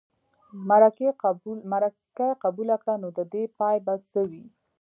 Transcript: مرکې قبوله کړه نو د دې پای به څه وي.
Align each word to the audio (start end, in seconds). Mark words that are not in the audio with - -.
مرکې 1.71 2.27
قبوله 2.43 2.75
کړه 2.83 2.95
نو 3.01 3.07
د 3.17 3.19
دې 3.33 3.43
پای 3.57 3.77
به 3.85 3.93
څه 4.09 4.21
وي. 4.29 4.45